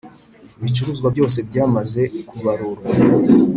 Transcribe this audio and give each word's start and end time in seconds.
Ibicuruzwa 0.59 1.07
byose 1.15 1.37
byamaze 1.47 2.01
kubarurwa 2.29 2.89